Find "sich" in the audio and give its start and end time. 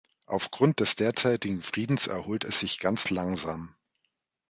2.61-2.79